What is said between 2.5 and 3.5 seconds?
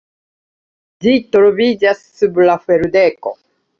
ferdeko.